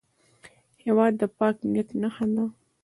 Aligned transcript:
هېواد 0.83 1.13
د 1.21 1.23
پاک 1.37 1.55
نیت 1.71 1.89
نښه 2.01 2.25
ده. 2.35 2.45